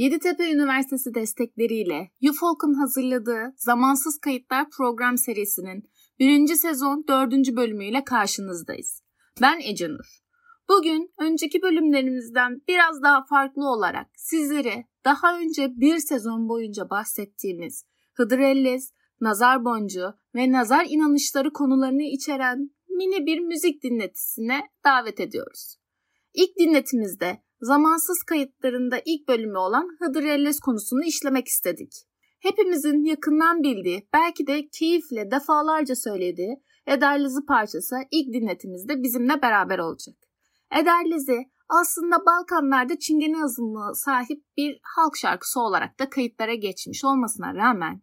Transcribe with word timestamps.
Yeditepe 0.00 0.52
Üniversitesi 0.52 1.14
destekleriyle 1.14 2.10
UFOLK'un 2.30 2.74
hazırladığı 2.74 3.54
Zamansız 3.56 4.18
Kayıtlar 4.18 4.70
program 4.70 5.18
serisinin 5.18 5.90
birinci 6.18 6.56
sezon 6.56 7.04
dördüncü 7.08 7.56
bölümüyle 7.56 8.04
karşınızdayız. 8.04 9.02
Ben 9.42 9.60
Ece 9.60 9.88
Nur. 9.88 10.20
Bugün 10.68 11.12
önceki 11.18 11.62
bölümlerimizden 11.62 12.62
biraz 12.68 13.02
daha 13.02 13.24
farklı 13.24 13.70
olarak 13.70 14.06
sizlere 14.16 14.84
daha 15.04 15.38
önce 15.38 15.68
bir 15.76 15.98
sezon 15.98 16.48
boyunca 16.48 16.90
bahsettiğimiz 16.90 17.84
Hıdrellez, 18.14 18.92
nazar 19.20 19.64
boncuğu 19.64 20.14
ve 20.34 20.52
nazar 20.52 20.86
inanışları 20.88 21.52
konularını 21.52 22.02
içeren 22.02 22.70
mini 22.88 23.26
bir 23.26 23.38
müzik 23.38 23.82
dinletisine 23.82 24.60
davet 24.84 25.20
ediyoruz. 25.20 25.76
İlk 26.34 26.58
dinletimizde 26.58 27.42
zamansız 27.60 28.22
kayıtlarında 28.22 29.00
ilk 29.04 29.28
bölümü 29.28 29.58
olan 29.58 29.88
Hıdrellez 30.00 30.60
konusunu 30.60 31.04
işlemek 31.04 31.48
istedik. 31.48 31.92
Hepimizin 32.40 33.04
yakından 33.04 33.62
bildiği, 33.62 34.08
belki 34.12 34.46
de 34.46 34.68
keyifle 34.78 35.30
defalarca 35.30 35.94
söylediği 35.96 36.62
Ederliz'i 36.86 37.46
parçası 37.48 37.96
ilk 38.10 38.34
dinletimizde 38.34 39.02
bizimle 39.02 39.42
beraber 39.42 39.78
olacak. 39.78 40.14
Ederlizi 40.80 41.38
aslında 41.68 42.16
Balkanlarda 42.26 42.98
çingene 42.98 43.44
azınlığı 43.44 43.94
sahip 43.94 44.44
bir 44.56 44.80
halk 44.82 45.16
şarkısı 45.16 45.60
olarak 45.60 46.00
da 46.00 46.10
kayıtlara 46.10 46.54
geçmiş 46.54 47.04
olmasına 47.04 47.54
rağmen 47.54 48.02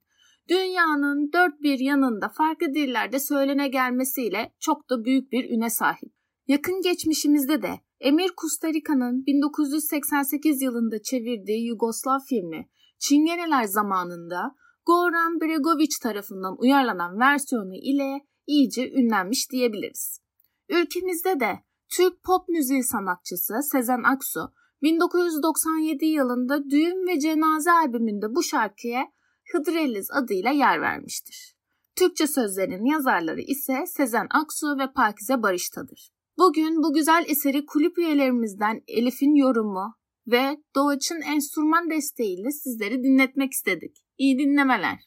dünyanın 0.50 1.32
dört 1.34 1.62
bir 1.62 1.80
yanında 1.80 2.30
farklı 2.30 2.74
dillerde 2.74 3.20
söylene 3.20 3.68
gelmesiyle 3.68 4.54
çok 4.60 4.90
da 4.90 5.05
büyük 5.05 5.32
bir 5.32 5.49
üne 5.58 5.70
sahip. 5.70 6.14
Yakın 6.48 6.82
geçmişimizde 6.82 7.62
de 7.62 7.80
Emir 7.99 8.29
Kustarika'nın 8.37 9.26
1988 9.26 10.62
yılında 10.62 11.01
çevirdiği 11.01 11.67
Yugoslav 11.67 12.20
filmi 12.29 12.70
Çingeneler 12.99 13.63
zamanında 13.63 14.55
Goran 14.85 15.41
Bregovic 15.41 15.95
tarafından 16.01 16.55
uyarlanan 16.59 17.20
versiyonu 17.20 17.75
ile 17.75 18.25
iyice 18.48 18.91
ünlenmiş 18.91 19.51
diyebiliriz. 19.51 20.21
Ülkemizde 20.70 21.40
de 21.40 21.59
Türk 21.90 22.23
pop 22.23 22.49
müziği 22.49 22.84
sanatçısı 22.84 23.53
Sezen 23.71 24.03
Aksu 24.03 24.53
1997 24.81 26.05
yılında 26.05 26.70
Düğün 26.70 27.07
ve 27.07 27.20
Cenaze 27.20 27.71
albümünde 27.71 28.35
bu 28.35 28.43
şarkıya 28.43 29.03
Hıdrellez 29.51 30.12
adıyla 30.12 30.51
yer 30.51 30.81
vermiştir. 30.81 31.57
Türkçe 31.95 32.27
sözlerin 32.27 32.85
yazarları 32.85 33.41
ise 33.41 33.85
Sezen 33.87 34.27
Aksu 34.29 34.79
ve 34.79 34.93
Pakize 34.93 35.43
Barış'tadır. 35.43 36.16
Bugün 36.40 36.84
bu 36.84 36.93
güzel 36.93 37.26
eseri 37.27 37.66
kulüp 37.66 37.98
üyelerimizden 37.98 38.82
Elif'in 38.88 39.35
yorumu 39.35 39.93
ve 40.27 40.57
Doğaç'ın 40.76 41.21
enstrüman 41.21 41.90
desteğiyle 41.90 42.52
sizleri 42.52 43.04
dinletmek 43.04 43.52
istedik. 43.52 43.98
İyi 44.18 44.40
dinlemeler. 44.40 45.07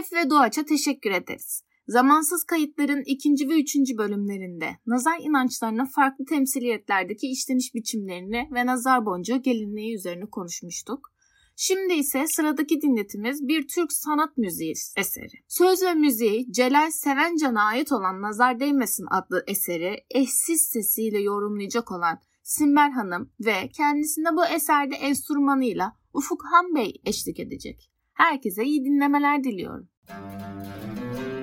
Elif 0.00 0.12
ve 0.12 0.30
Doğaç'a 0.30 0.64
teşekkür 0.64 1.10
ederiz. 1.10 1.62
Zamansız 1.88 2.44
kayıtların 2.44 3.02
ikinci 3.06 3.48
ve 3.48 3.60
üçüncü 3.60 3.98
bölümlerinde 3.98 4.70
nazar 4.86 5.18
inançlarının 5.20 5.84
farklı 5.84 6.24
temsiliyetlerdeki 6.24 7.26
işleniş 7.26 7.74
biçimlerini 7.74 8.48
ve 8.54 8.66
nazar 8.66 9.06
boncuğu 9.06 9.42
gelinliği 9.42 9.94
üzerine 9.94 10.26
konuşmuştuk. 10.26 11.12
Şimdi 11.56 11.94
ise 11.94 12.26
sıradaki 12.26 12.82
dinletimiz 12.82 13.48
bir 13.48 13.68
Türk 13.68 13.92
sanat 13.92 14.38
müziği 14.38 14.74
eseri. 14.96 15.36
Söz 15.48 15.82
ve 15.82 15.94
müziği 15.94 16.52
Celal 16.52 16.90
Sevencan'a 16.90 17.62
ait 17.62 17.92
olan 17.92 18.22
Nazar 18.22 18.60
Değmesin 18.60 19.06
adlı 19.10 19.44
eseri 19.46 19.96
eşsiz 20.10 20.62
sesiyle 20.72 21.20
yorumlayacak 21.20 21.92
olan 21.92 22.18
Simber 22.42 22.90
Hanım 22.90 23.32
ve 23.40 23.68
kendisine 23.76 24.36
bu 24.36 24.46
eserde 24.46 24.94
enstrümanıyla 24.96 25.92
Ufuk 26.14 26.42
Han 26.52 26.74
Bey 26.74 27.00
eşlik 27.04 27.40
edecek. 27.40 27.90
Herkese 28.20 28.64
iyi 28.64 28.84
dinlemeler 28.84 29.44
diliyorum. 29.44 29.89
thank 30.08 31.18
you 31.18 31.39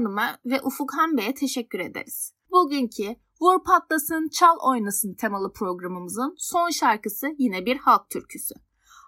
Hanım'a 0.00 0.38
ve 0.46 0.60
Ufukhan 0.62 1.16
Bey'e 1.16 1.34
teşekkür 1.34 1.78
ederiz. 1.78 2.32
Bugünkü 2.50 3.16
Vur 3.40 3.64
Patlasın 3.64 4.28
Çal 4.28 4.56
Oynasın 4.60 5.14
temalı 5.14 5.52
programımızın 5.52 6.34
son 6.38 6.70
şarkısı 6.70 7.26
yine 7.38 7.66
bir 7.66 7.76
halk 7.76 8.10
türküsü. 8.10 8.54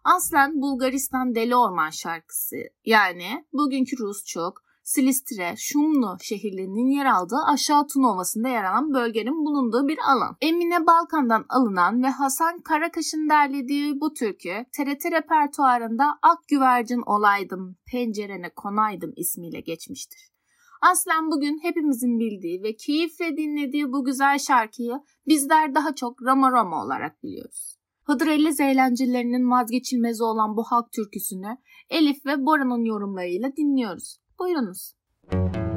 Aslen 0.05 0.61
Bulgaristan 0.63 1.35
Deli 1.35 1.57
Orman 1.57 1.91
şarkısı 1.91 2.57
yani 2.85 3.47
bugünkü 3.53 3.99
Rusçuk, 3.99 4.63
Silistre, 4.83 5.55
Şumlu 5.57 6.17
şehirlerinin 6.21 6.87
yer 6.87 7.07
aldığı 7.07 7.43
aşağı 7.47 7.87
Tun 7.87 8.03
Ovası'nda 8.03 8.49
yer 8.49 8.65
alan 8.65 8.95
bölgenin 8.95 9.45
bulunduğu 9.47 9.89
bir 9.89 9.99
alan. 9.99 10.37
Emine 10.41 10.87
Balkan'dan 10.87 11.45
alınan 11.49 12.03
ve 12.03 12.09
Hasan 12.09 12.61
Karakaş'ın 12.61 13.29
derlediği 13.29 14.01
bu 14.01 14.15
türkü 14.15 14.65
TRT 14.73 15.13
repertuarında 15.13 16.19
Ak 16.23 16.49
Güvercin 16.49 17.03
Olaydım, 17.07 17.77
Pencerene 17.87 18.51
Konaydım 18.55 19.13
ismiyle 19.17 19.61
geçmiştir. 19.61 20.32
Aslen 20.83 21.31
bugün 21.31 21.59
hepimizin 21.63 22.19
bildiği 22.19 22.63
ve 22.63 22.77
keyifle 22.77 23.37
dinlediği 23.37 23.93
bu 23.93 24.05
güzel 24.05 24.39
şarkıyı 24.39 25.01
bizler 25.29 25.75
daha 25.75 25.95
çok 25.95 26.23
Rama 26.23 26.53
Rama 26.53 26.85
olarak 26.85 27.23
biliyoruz. 27.23 27.77
Hıdrellez 28.05 28.61
eğlencelerinin 28.61 29.51
vazgeçilmezi 29.51 30.25
olan 30.25 30.57
bu 30.57 30.65
halk 30.65 30.93
türküsünü 30.93 31.57
Elif 31.91 32.27
ve 32.27 32.47
Bora'nın 32.47 32.85
yorumlarıyla 32.85 33.57
dinliyoruz. 33.57 34.19
Buyurunuz. 34.39 34.93
Müzik 35.33 35.72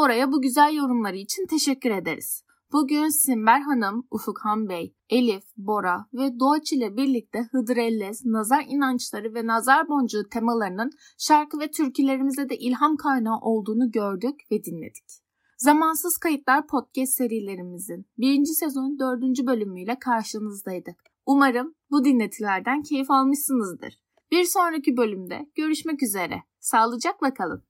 Bora'ya 0.00 0.32
bu 0.32 0.42
güzel 0.42 0.74
yorumları 0.74 1.16
için 1.16 1.46
teşekkür 1.46 1.90
ederiz. 1.90 2.44
Bugün 2.72 3.08
Simber 3.08 3.60
Hanım, 3.60 4.06
Ufukhan 4.10 4.68
Bey, 4.68 4.94
Elif, 5.10 5.44
Bora 5.56 6.06
ve 6.14 6.40
Doğaç 6.40 6.72
ile 6.72 6.96
birlikte 6.96 7.48
Hıdrellez, 7.52 8.26
nazar 8.26 8.64
inançları 8.68 9.34
ve 9.34 9.46
nazar 9.46 9.88
boncuğu 9.88 10.28
temalarının 10.28 10.90
şarkı 11.18 11.60
ve 11.60 11.70
türkülerimize 11.70 12.48
de 12.48 12.56
ilham 12.56 12.96
kaynağı 12.96 13.38
olduğunu 13.40 13.90
gördük 13.90 14.40
ve 14.50 14.64
dinledik. 14.64 15.08
Zamansız 15.58 16.18
Kayıtlar 16.18 16.66
podcast 16.66 17.12
serilerimizin 17.12 18.06
birinci 18.18 18.54
sezon 18.54 18.98
dördüncü 18.98 19.46
bölümüyle 19.46 19.98
karşınızdaydık. 19.98 20.96
Umarım 21.26 21.74
bu 21.90 22.04
dinletilerden 22.04 22.82
keyif 22.82 23.10
almışsınızdır. 23.10 24.00
Bir 24.30 24.44
sonraki 24.44 24.96
bölümde 24.96 25.46
görüşmek 25.54 26.02
üzere. 26.02 26.42
Sağlıcakla 26.60 27.34
kalın. 27.34 27.64